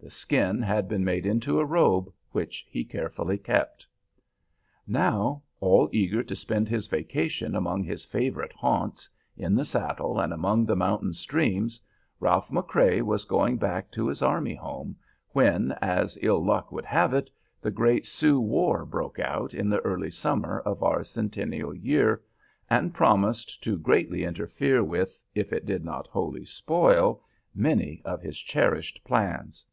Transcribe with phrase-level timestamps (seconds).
[0.00, 3.84] The skin had been made into a robe, which he carefully kept.
[4.86, 10.32] Now, all eager to spend his vacation among his favorite haunts, in the saddle and
[10.32, 11.80] among the mountain streams,
[12.20, 14.96] Ralph McCrea was going back to his army home,
[15.30, 17.28] when, as ill luck would have it,
[17.60, 22.22] the great Sioux war broke out in the early summer of our Centennial Year,
[22.70, 27.20] and promised to greatly interfere with, if it did not wholly spoil,
[27.52, 29.64] many of his cherished plans.